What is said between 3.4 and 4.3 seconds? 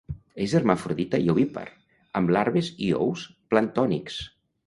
planctònics.